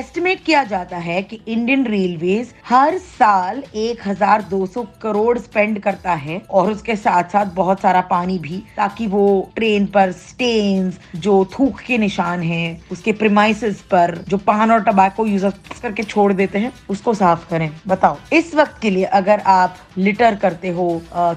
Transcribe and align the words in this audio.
Estimate 0.00 0.42
किया 0.44 0.62
जाता 0.64 0.96
है 0.98 1.22
कि 1.22 1.38
इंडियन 1.46 1.84
रेलवेज 1.86 2.52
हर 2.68 2.96
साल 2.98 3.62
1200 3.76 4.84
करोड़ 5.02 5.38
स्पेंड 5.38 5.78
करता 5.82 6.12
है 6.14 6.40
और 6.50 6.70
उसके 6.72 6.94
साथ 6.96 7.32
साथ 7.32 7.46
बहुत 7.54 7.80
सारा 7.80 8.00
पानी 8.10 8.38
भी, 8.38 8.62
ताकि 8.76 9.06
वो 9.06 9.50
ट्रेन 9.56 9.86
पर 9.86 10.12
स्टेन्स 10.12 10.98
जो 11.16 11.44
थूक 11.52 11.80
के 11.80 11.98
निशान 11.98 12.42
हैं, 12.42 12.80
उसके 12.92 13.12
प्रिमाइसेस 13.14 13.80
पर, 13.90 14.16
जो 14.28 14.38
पान 14.38 14.70
और 14.70 14.84
टबाको 14.84 15.26
यूज़ 15.26 15.46
करके 15.82 16.02
छोड़ 16.04 16.32
देते 16.32 16.58
हैं, 16.58 16.72
उसको 16.90 17.14
साफ़ 17.14 17.48
करें। 17.50 17.70
बताओ, 17.88 18.16
इस 18.32 18.54
वक्त 18.54 18.80
के 18.82 18.90
लिए 18.90 19.04
अगर 19.20 19.40
आप 19.48 19.76
लिटर 19.98 20.34
करते 20.36 20.68
हो 20.70 20.88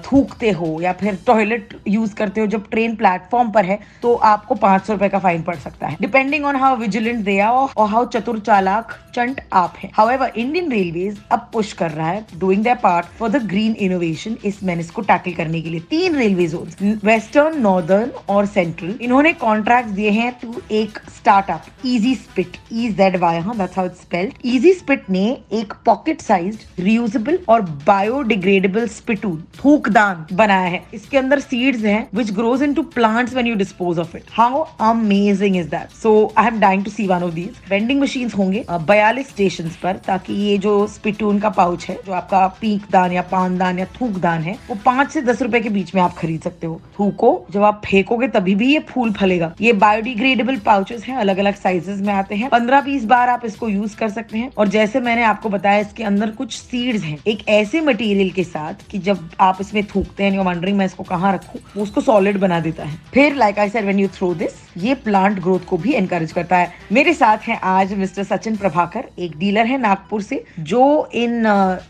थूकते 0.06 0.52
हो, 0.52 0.78
या 0.82 0.94
फिर 0.94 1.20
टॉयलेट 1.28 1.78
यूज़ 1.88 2.16
करते 2.16 2.42
हो, 2.42 2.48
जब 2.48 2.70
ट्रेन 2.70 2.96
प्लेटफॉर्म 2.96 3.52
पर 3.52 3.66
है 3.66 3.80
तो 4.02 4.14
आपको 4.32 4.56
पाँच 4.58 4.86
सौ 4.86 4.94
रुपए 4.94 5.10
का 5.10 5.20
फाइन 5.20 5.42
पड़ 5.44 5.56
सकता 5.58 5.88
है। 5.88 5.98
Depending 6.02 6.46
on 6.46 6.56
how 6.56 6.78
vigilant 6.78 7.24
they 7.26 7.40
और 7.42 7.88
हाउ 7.90 8.06
चतुर 8.08 8.40
चालाक 8.54 8.92
चंट 9.16 9.40
आप 9.54 9.76
है। 9.78 9.90
हाउएवर 9.94 10.32
इंडियन 10.38 10.72
रेलवेज 10.72 11.18
अब 11.32 11.48
पुश 11.54 11.72
कर 11.74 11.92
रहा 11.92 12.08
है 12.08 12.26
doing 12.40 12.64
their 12.64 12.76
part 12.84 13.06
for 13.20 13.30
the 13.30 13.42
green 13.50 13.74
innovation 13.86 14.36
इस 14.46 14.62
मेनिस 14.64 14.90
को 14.92 15.02
टैकल 15.02 15.34
करने 15.34 15.62
के 15.62 15.70
लिए। 15.70 15.80
तीन 15.90 16.16
रेलवे 16.16 16.48
जोन 16.48 17.00
वेस्टर्न 17.04 17.60
नॉर्दर्न 17.62 18.12
और 18.30 18.46
सेंट्रल 18.46 18.98
इन्होंने 19.02 19.32
कॉन्ट्रैक्ट 19.44 19.90
दिए 19.90 20.10
हैं 20.10 20.32
टू 20.42 20.62
एक 20.72 21.00
startup 21.18 21.86
easy 21.86 22.14
spit 22.16 22.58
E 22.74 22.90
Z 23.00 23.18
Y 23.22 23.40
that's 23.42 23.78
how 23.78 23.86
it's 23.86 24.02
spelled 24.02 24.34
easy 24.54 24.74
spit 24.74 25.10
ने 25.10 25.26
एक 25.54 25.74
पॉकेट 25.86 26.22
साइज्ड 26.22 26.80
रियूजेबल 26.80 27.40
और 27.50 27.62
बायोडिग्रेडेबल 27.88 28.88
स्पिटून 28.98 29.44
थूकदान 29.64 30.26
बनाया 30.36 30.68
है। 30.68 30.84
इसके 30.94 31.18
अंदर 31.18 31.40
सीड्स 31.40 31.84
हैं, 31.84 32.10
which 32.18 32.32
grows 32.38 32.68
into 32.68 32.86
plants 32.98 33.36
when 33.38 33.52
you 33.52 33.58
dispose 33.64 34.04
of 34.06 34.16
it 34.20 34.32
how 34.38 34.68
amazing 34.92 35.56
is 35.56 35.68
that? 35.74 35.92
So, 36.04 36.16
i 36.38 36.48
am 36.48 36.60
dying 36.62 36.84
to 36.86 36.92
see 36.94 37.08
one 37.10 37.24
of 37.24 37.36
these 37.36 37.60
vending 37.70 38.00
machines 38.04 38.34
होंगे 38.44 38.66
बयालीस 38.72 39.30
स्टेशन 39.30 39.70
पर, 39.84 39.96
ताकि 39.98 40.34
ये 40.34 40.58
जो 40.58 40.76
स्पिटून 40.88 41.40
का 41.40 41.50
पाउच 41.52 41.86
है, 41.86 41.98
जो 42.06 42.12
आपका 42.12 42.46
पीक 42.62 42.86
दान 42.92 43.12
या 43.12 43.22
पान 43.32 43.58
दान 43.58 43.80
या 43.80 43.86
थूक 43.94 44.18
दान 44.20 44.42
है, 44.42 44.58
वो 44.70 44.78
पाँच 44.86 45.12
से 45.12 45.22
दस 45.22 45.42
रुपए 45.42 45.60
के 45.60 45.70
बीच 45.70 45.94
में 45.96 46.02
आप 46.02 46.16
खरीद 46.18 46.42
सकते 46.42 46.68
हो। 46.68 46.80
थूको, 47.00 47.32
जब 47.52 47.64
आप 47.64 47.82
फेंकोगे 47.86 48.28
तभी 48.28 48.56
भी 48.56 48.72
ये 48.74 48.80
फूल 48.90 49.12
फलेगा। 49.14 49.54
ये 49.62 49.74
बायोडिग्रेडेबल 49.76 50.58
पाउचेस 50.66 51.06
हैं 51.06 51.16
अलग 51.18 51.38
अलग 51.38 51.56
साइजेस 51.56 52.00
में 52.00 52.14
आते 52.14 52.36
हैं। 52.36 52.50
पंद्रह 52.50 52.82
बीस 52.82 53.06
बार 53.06 53.30
आप 53.30 53.46
इसको 53.46 53.70
यूज़ 53.70 53.96
कर 53.98 54.10
सकते 54.10 54.38
हैं। 54.38 54.52
और 54.58 54.68
जैसे 54.68 55.00
मैंने 55.00 55.24
आपको 55.24 55.50
बताया, 55.50 55.80
इसके 55.80 56.04
अंदर 56.04 56.32
कुछ 56.32 56.54
सीड्स 56.54 57.04
हैं। 57.04 57.18
एक 57.28 57.48
ऐसे 57.50 57.82
मटेरियल 57.82 58.32
के 58.32 58.44
साथ 58.44 58.88
कि 58.92 59.00
जब 59.00 59.30
आप 59.40 59.58
इसमें 59.62 59.84
थूकते 59.86 60.24
हैं 60.24 60.32
मैं 60.44 60.86
इसको 60.86 61.04
कहाँ 61.04 61.34
रखूँ, 61.34 61.62
वो 61.78 61.84
उसको 61.84 62.02
सॉलिड 62.02 62.40
बना 62.40 62.60
देता 62.60 62.84
है। 62.84 62.98
फिर 63.14 63.36
like 63.36 63.60
I 63.60 63.70
said 63.70 63.84
when 63.84 64.00
you 64.00 64.08
throw 64.08 64.34
this 64.34 64.52
ये 64.78 64.94
प्लांट 64.96 65.40
ग्रोथ 65.40 65.60
को 65.60 65.78
भी 65.78 65.94
एनकरेज 65.94 66.32
करता 66.32 66.58
है। 66.58 66.72
मेरे 66.92 67.14
साथ 67.14 67.38
हैं 67.40 67.60
आज 67.64 67.94
मिस्टर 67.94 68.24
सचिन 68.24 68.56
प्रभाकर 68.58 69.04
एक 69.20 69.38
डीलर 69.38 69.66
है 69.66 69.78
नागपुर 69.78 70.22
से, 70.22 70.44
जो 70.60 71.10
इन 71.14 71.44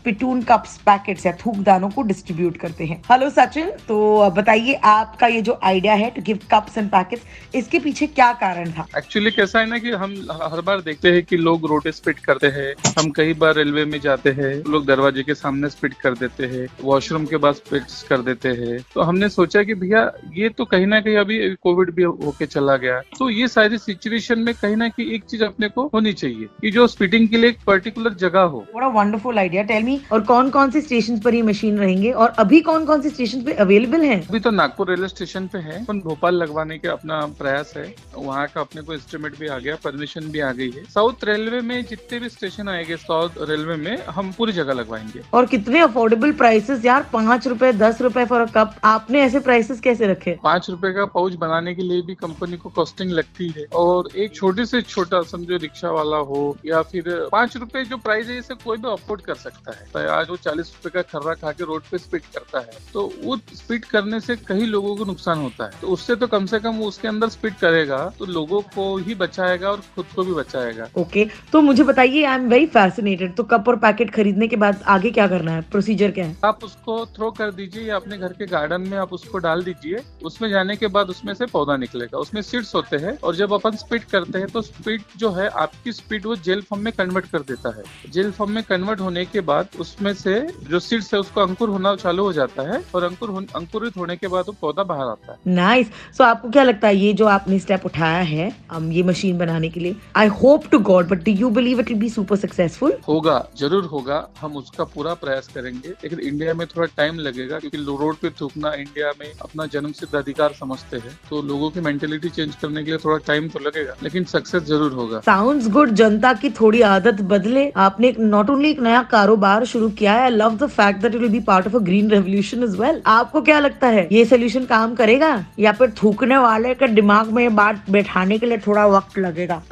पिटून 0.04 0.42
कप्स 0.42 0.76
पैकेट्स 0.86 1.26
या 1.26 1.32
थूक 1.36 1.56
दानों 1.64 1.90
को 1.90 2.02
डिस्ट्रीब्यूट 2.02 2.56
करते 2.56 2.84
हैं। 2.84 3.00
हेलो 3.10 3.30
सचिन 3.30 3.70
तो 3.88 4.30
बताइए 4.30 4.74
आपका 4.84 5.26
ये 5.26 5.40
जो 5.42 5.58
आइडिया 5.64 5.94
है 5.94 6.10
to 6.10 6.22
give 6.22 6.38
cups 6.50 6.78
and 6.78 6.88
packets 6.90 7.54
इसके 7.54 7.78
पीछे 7.78 8.06
क्या 8.08 8.32
कारण 8.34 8.70
था? 8.70 8.86
एक्चुअली 8.98 9.30
कैसा 9.30 9.60
है 9.60 9.66
ना 9.66 9.78
कि 9.78 9.90
हम 9.92 10.14
हर 10.42 10.60
बार 10.60 10.80
देखते 10.80 11.12
हैं 11.12 11.22
कि 11.24 11.36
लोग 11.36 11.66
रोड 11.66 11.88
स्पिट 11.90 12.18
करते 12.18 12.46
हैं, 12.48 12.74
हम 12.98 13.10
कई 13.10 13.34
बार 13.34 13.54
रेलवे 13.54 13.84
में 13.84 13.98
जाते 14.00 14.30
हैं, 14.32 14.54
लोग 14.64 14.86
दरवाजे 14.86 15.22
के 15.22 15.34
सामने 15.34 15.68
स्पिट 15.70 15.94
कर 15.94 16.14
देते 16.16 16.46
हैं 16.46 16.66
वॉशरूम 16.82 17.24
के 17.26 17.36
बाद 17.36 17.54
स्पिट 17.54 17.82
कर 18.08 18.22
देते 18.22 18.48
हैं। 18.50 18.78
तो 18.94 19.02
हमने 19.02 19.28
सोचा 19.30 19.62
कि 19.62 19.74
भैया 19.76 20.10
ये 20.36 20.48
तो 20.48 20.64
कहीं 20.66 20.86
ना 20.86 21.00
कहीं 21.00 21.16
अभी 21.16 21.38
कोविड 21.62 21.90
भी 21.94 22.02
होके 22.02 22.46
चला 22.46 22.73
गया 22.76 23.00
तो 23.18 23.28
ये 23.30 23.48
सारी 23.48 23.78
सिचुएशन 23.78 24.38
में 24.38 24.52
कहीं 24.54 24.76
ना 24.76 24.88
कहीं 24.88 25.06
एक 25.06 25.24
चीज़ 25.24 25.44
अपने 25.44 25.68
को 25.68 25.86
होनी 25.94 26.12
चाहिए 26.12 26.48
कि 26.60 26.70
जो 26.70 26.86
स्पिटिंग 26.86 27.28
के 27.28 27.36
लिए 27.36 27.50
एक 27.50 27.58
पर्टिकुलर 27.66 28.14
जगह 28.16 28.40
हो। 28.42 28.64
बड़ा 28.74 28.86
वंडरफुल 28.90 29.38
आइडिया 29.38 29.62
टेल 29.62 29.82
मी 29.84 30.00
और 30.12 30.20
कौन 30.24 30.50
कौन 30.50 30.70
से 30.70 30.80
स्टेशन 30.80 31.18
पर 31.18 31.34
ये 31.34 31.42
मशीन 31.42 31.78
रहेंगे 31.78 32.10
और 32.12 32.34
अभी 32.38 32.60
कौन 32.60 32.84
कौन 32.84 33.02
से 33.02 33.10
स्टेशन 33.10 33.42
पे 33.44 33.52
अवेलेबल 33.54 34.04
है? 34.04 34.20
अभी 34.20 34.40
तो 34.40 34.50
नागपुर 34.50 34.90
रेलवे 34.90 35.08
स्टेशन 35.08 35.46
पे 35.46 35.58
है। 35.58 35.80
अपन 35.82 36.00
भोपाल 36.00 36.34
लगवाने 36.34 36.78
के 36.78 36.88
अपना 36.88 37.20
प्रयास 37.38 37.72
है। 37.76 37.94
वहाँ 38.16 38.46
का 38.54 38.60
अपने 38.60 38.82
को 38.82 38.94
एस्टिमेट 38.94 39.38
भी 39.38 39.46
आ 39.46 39.58
गया 39.58 39.76
परमिशन 39.84 40.30
भी 40.30 40.40
आ 40.40 40.50
गई 40.52 40.70
है। 40.70 40.84
साउथ 40.84 41.24
रेलवे 41.24 41.60
में 41.60 41.84
जितने 41.84 42.18
भी 42.18 42.28
स्टेशन 42.28 42.68
आएँगे 42.68 42.96
साउथ 42.96 43.38
रेलवे 43.48 43.76
में 43.76 44.04
हम 44.06 44.32
पूरी 44.32 44.52
जगह 44.52 44.72
लगवाएँगे। 44.72 45.20
और 45.34 45.46
कितने 45.46 45.80
अफोर्डेबल 45.80 46.32
प्राइसेस 46.34 46.84
यार 46.84 47.06
पाँच 47.12 47.46
रूपए 47.48 47.72
दस 47.74 48.00
रूपए 48.02 48.24
फॉर 48.24 48.44
कप 48.54 48.74
आपने 48.84 49.20
ऐसे 49.22 49.40
प्राइसेस 49.40 49.80
कैसे 49.80 50.06
रखे? 50.06 50.38
पाँच 50.42 50.70
रूपए 50.70 50.92
का 50.92 51.04
पाउच 51.14 51.34
बनाने 51.36 51.74
के 51.74 51.82
लिए 51.82 52.02
भी 52.02 52.14
कंपनी 52.14 52.56
को 52.64 52.70
कॉस्टिंग 52.72 53.10
लगती 53.12 53.48
है। 53.56 53.64
और 53.74 54.08
एक 54.16 54.34
छोटे 54.34 54.66
से 54.66 54.82
छोटा 54.84 55.20
समझो 55.30 55.56
रिक्शा 55.58 55.90
वाला 55.90 56.16
हो 56.28 56.40
या 56.66 56.82
फिर 56.84 57.04
पाँच 57.32 57.56
रुपए 57.56 57.84
जो 57.84 57.96
प्राइस 57.98 58.28
है 58.28 58.38
इसे 58.38 58.54
कोई 58.54 58.78
भी 58.78 58.88
अफोर्ड 58.90 59.20
कर 59.22 59.34
सकता 59.36 59.72
है। 59.72 59.86
तो 59.92 60.08
आज 60.10 60.30
वो 60.30 60.36
चालीस 60.44 60.72
रुपए 60.74 60.90
का 60.92 61.02
खर्रा 61.10 61.34
खा 61.36 61.52
के 61.52 61.64
रोड 61.64 61.82
पे 61.90 61.98
स्पीड 61.98 62.22
करता 62.34 62.58
है। 62.60 62.78
तो 62.92 63.02
वो 63.22 63.36
स्पीड 63.54 63.84
करने 63.84 64.20
से 64.20 64.36
कई 64.38 64.66
लोगों 64.66 64.94
को 64.96 65.04
नुकसान 65.04 65.38
होता 65.38 65.64
है। 65.64 65.80
तो 65.80 65.88
उससे 65.88 66.16
तो 66.16 66.26
कम 66.26 66.46
से 66.46 66.58
कम 66.60 66.76
वो 66.76 66.86
उसके 66.86 67.08
अंदर 67.08 67.28
स्पीड 67.28 67.54
करेगा 67.56 67.98
तो 68.18 68.26
लोगों 68.28 68.60
को 68.74 68.96
ही 68.98 69.14
बचाएगा 69.16 69.70
और 69.70 69.82
खुद 69.94 70.06
को 70.14 70.24
भी 70.24 70.34
बचाएगा। 70.34 70.88
ओके 70.96 71.26
तो 71.52 71.60
मुझे 71.60 71.84
बताइए 71.84 72.24
आई 72.24 72.34
एम 72.34 72.48
वेरी 72.48 72.66
फैसिनेटेड 72.68 73.34
तो 73.36 73.42
कप 73.44 73.68
और 73.68 73.76
पैकेट 73.78 74.10
खरीदने 74.14 74.48
के 74.48 74.56
बाद 74.56 74.82
आगे 74.88 75.10
क्या 75.10 75.26
करना 75.28 75.52
है? 75.52 75.62
प्रोसीजर 75.70 76.10
क्या 76.10 76.24
है? 76.24 76.36
आप 76.44 76.64
उसको 76.64 77.04
थ्रो 77.16 77.30
कर 77.32 77.50
दीजिए 77.52 77.84
या 77.84 77.96
अपने 77.96 78.18
घर 78.18 78.32
के 78.32 78.46
गार्डन 78.46 78.88
में 78.88 78.96
आप 78.98 79.12
उसको 79.12 79.38
डाल 79.40 79.62
दीजिए। 79.64 80.02
उसमें 80.24 80.48
जाने 80.50 80.76
के 80.76 80.86
बाद 80.88 81.10
उसमें 81.10 81.32
से 81.34 81.46
पौधा 81.46 81.76
निकलेगा। 81.76 82.18
उसमें 82.18 82.40
सीड्स 82.54 82.74
होते 82.74 82.96
हैं 82.96 83.16
और 83.18 83.36
जब 83.36 83.52
अपन 83.52 83.76
स्पीड 83.76 84.04
करते 84.06 84.38
हैं 84.38 84.48
तो 84.48 84.60
स्पीड 84.62 85.02
जो 85.18 85.30
है 85.32 85.48
आपकी 85.60 85.92
स्पीड 85.92 86.26
वो 86.26 86.34
जेल 86.38 86.60
फॉर्म 86.62 86.82
में 86.84 86.92
कन्वर्ट 86.92 87.26
कर 87.30 87.42
देता 87.44 87.74
है। 87.76 88.10
जेल 88.12 88.30
फॉर्म 88.32 88.52
में 88.52 88.62
कन्वर्ट 88.64 89.00
होने 89.00 89.24
के 89.26 89.40
बाद 89.42 89.68
उसमें 89.80 90.12
से 90.14 90.34
जो 90.70 90.80
सीड्स 90.80 91.12
है 91.14 91.20
उसको 91.20 91.40
अंकुर 91.40 91.68
होना 91.68 91.94
चालू 91.96 92.24
हो 92.24 92.32
जाता 92.32 92.62
है 92.70 92.82
और 92.94 93.04
अंकुर 93.04 93.30
अंकुरित 93.56 93.96
होने 93.96 94.16
के 94.16 94.28
बाद 94.28 94.44
वो 94.48 94.54
पौधा 94.60 94.82
बाहर 94.84 95.08
आता 95.08 95.32
है। 95.32 95.54
नाइस 95.54 95.90
सो 96.16 96.24
आपको 96.24 96.50
क्या 96.50 96.62
लगता 96.62 96.88
है 96.88 96.96
ये 96.96 97.12
जो 97.12 97.26
आपने 97.28 97.58
स्टेप 97.58 97.86
उठाया 97.86 98.22
है 98.24 98.50
um, 98.74 98.90
ये 98.92 99.02
मशीन 99.02 99.38
बनाने 99.38 99.68
के 99.68 99.80
लिए 99.80 99.96
I 100.16 100.26
hope 100.42 100.66
to 100.72 100.78
God 100.90 101.08
but 101.08 101.24
do 101.24 101.32
you 101.32 101.50
believe 101.50 101.80
it 101.80 101.88
will 101.88 101.98
be 101.98 102.08
super 102.10 102.36
successful 102.36 102.96
होगा 103.08 103.36
ज़रूर 103.58 103.84
होगा। 103.86 104.26
हम 104.40 104.56
उसका 104.56 104.84
पूरा 104.94 105.14
प्रयास 105.16 105.48
करेंगे। 105.54 105.88
लेकिन 105.88 106.20
इंडिया 106.20 106.54
में 106.54 106.66
थोड़ा 106.66 106.86
टाइम 106.96 107.18
लगेगा 107.20 107.58
क्योंकि 107.58 107.78
रोड 107.94 108.16
पे 108.16 108.30
थूकना 108.40 108.72
इंडिया 108.74 109.12
में 109.20 109.26
अपना 109.32 109.66
जन्म 109.72 109.92
सिद्ध 109.94 110.14
अधिकार 110.14 110.52
समझते 110.54 110.96
हैं। 110.98 111.18
तो 111.30 111.40
लोगों 111.42 111.70
की 111.70 111.80
मेंटेलिटी 111.80 112.28
चेंज 112.44 112.54
करने 112.62 112.82
के 112.84 112.90
लिए 112.90 112.98
थोड़ा 113.04 113.16
टाइम 113.26 113.48
तो 113.48 113.58
लगेगा, 113.60 113.94
लेकिन 114.02 114.24
सक्सेस 114.26 114.62
ज़रूर 114.64 114.92
होगा। 114.92 115.20
साउंड्स 115.26 115.68
गुड 115.70 115.90
जनता 115.96 116.32
की 116.34 116.50
थोड़ी 116.52 116.80
आदत 116.84 117.20
बदले। 117.30 117.70
आपने 117.78 118.08
एक 118.08 118.18
नॉट 118.20 118.50
ओनली 118.50 118.70
एक 118.70 118.80
नया 118.82 119.02
कारोबार 119.10 119.64
शुरू 119.66 119.88
किया 119.98 120.12
है 120.14 120.30
love 120.30 120.56
the 120.56 120.66
fact 120.68 121.00
that 121.02 121.14
it 121.14 121.20
will 121.20 121.30
be 121.30 121.40
part 121.42 121.66
of 121.66 121.76
a 121.76 121.78
green 121.84 122.10
revolution 122.10 122.62
is 122.64 122.76
well 122.76 123.02
आपको 123.08 123.42
क्या 123.42 123.58
लगता 123.60 123.88
है, 123.88 124.08
ये 124.12 124.24
सोल्यूशन 124.24 124.64
काम 124.66 124.94
करेगा? 124.94 125.44
या 125.58 125.72
फिर 125.72 125.90
थूकने 126.02 126.38
वाले 126.38 126.74
के 126.74 126.88
दिमाग 126.90 127.30
में 127.32 127.54
बात 127.56 127.90
बैठाने 127.90 128.38
के 128.38 128.46
लिए 128.46 128.58
थोड़ा 128.66 128.86
वक्त 128.88 129.18
लगेगा? 129.18 129.62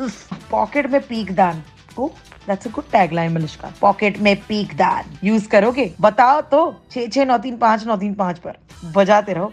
पॉकेट 0.51 0.91
में 0.93 1.01
पीक 1.03 1.35
दान। 1.37 1.63
ओ 1.99 2.09
that's 2.47 2.67
a 2.67 2.71
good 2.71 2.85
tagline 2.93 3.33
Malishka 3.33 3.73
pocket 3.81 4.19
में 4.21 4.37
पीक 4.49 4.77
दान। 4.77 5.17
यूज़ 5.25 5.49
करोगे? 5.49 5.93
बताओ 6.01 6.41
तो 6.43 6.61
छह 6.91 7.07
छह, 7.07 7.25
नौ, 7.25 7.39
तीन, 7.39 7.57
पाँच, 7.59 7.87
नौ, 7.87 7.97
तीन, 7.97 8.15
पाँच 8.15 8.39
पर। 8.39 8.57
बजाते 8.95 9.33
रहो। 9.33 9.53